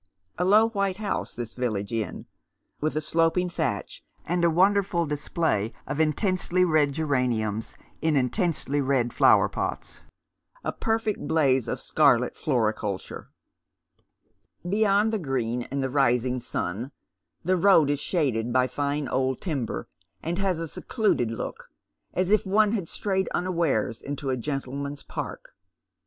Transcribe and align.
A 0.39 0.45
low 0.45 0.69
white 0.69 0.97
house 0.97 1.35
this 1.35 1.53
village 1.53 1.91
inn, 1.91 2.25
with 2.79 2.95
a 2.95 3.01
sloping 3.01 3.49
thatch 3.51 4.03
and 4.25 4.43
a 4.43 4.49
wonderful 4.49 5.05
display 5.05 5.73
of 5.85 5.99
intensely 5.99 6.65
red 6.65 6.93
geraniums 6.93 7.75
in 8.01 8.15
intensely 8.15 8.81
red 8.81 9.13
flower 9.13 9.47
pots, 9.47 9.99
a 10.63 10.71
perfect 10.71 11.27
blaze 11.27 11.67
of 11.67 11.79
scarlet 11.79 12.35
floriculture 12.35 13.27
Beyond 14.67 15.13
the 15.13 15.19
green 15.19 15.67
and 15.69 15.83
the" 15.83 15.89
Rising 16.01 16.39
Sun" 16.39 16.91
the 17.45 17.55
road 17.55 17.91
is 17.91 17.99
shaded 17.99 18.51
by 18.51 18.65
fine 18.65 19.07
old 19.07 19.39
timber, 19.39 19.87
and 20.23 20.39
has 20.39 20.59
a 20.59 20.67
secluded 20.67 21.29
look, 21.29 21.69
as 22.15 22.31
if 22.31 22.43
one 22.43 22.71
had 22.71 22.89
strayed 22.89 23.29
unawares 23.35 24.01
into 24.01 24.31
a 24.31 24.35
gentleman's 24.37 25.03
park. 25.03 25.51